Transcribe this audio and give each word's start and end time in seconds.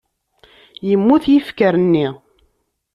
Yemmut 0.89 1.23
yifker-nni. 1.31 2.07